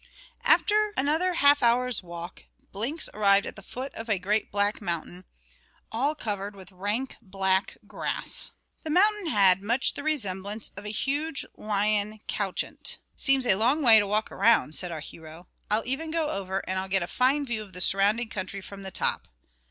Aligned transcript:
_After 0.43 0.93
another 0.97 1.35
half 1.35 1.61
hour's 1.61 2.01
walk 2.01 2.45
Blinks 2.71 3.07
arrived 3.13 3.45
at 3.45 3.55
the 3.55 3.61
foot 3.61 3.93
of 3.93 4.09
a 4.09 4.17
great 4.17 4.49
black 4.51 4.81
mountain, 4.81 5.25
all 5.91 6.15
covered 6.15 6.55
with 6.55 6.71
rank 6.71 7.17
black 7.21 7.77
grass. 7.85 8.49
The 8.83 8.89
mountain 8.89 9.27
had 9.27 9.61
much 9.61 9.93
the 9.93 10.01
resemblance 10.01 10.71
of 10.75 10.85
a 10.85 10.89
huge 10.89 11.45
lion 11.55 12.19
couchant. 12.27 12.97
"Seems 13.15 13.45
a 13.45 13.53
long 13.53 13.83
way 13.83 13.99
to 13.99 14.07
walk 14.07 14.31
round," 14.31 14.75
said 14.75 14.91
our 14.91 15.01
hero; 15.01 15.45
"I'll 15.69 15.85
even 15.85 16.09
go 16.09 16.31
over, 16.31 16.63
and 16.67 16.79
I'll 16.79 16.87
get 16.87 17.03
a 17.03 17.07
fine 17.07 17.45
view 17.45 17.61
of 17.61 17.73
the 17.73 17.79
surrounding 17.79 18.29
country 18.29 18.59
from 18.61 18.81
the 18.81 18.89
top." 18.89 19.27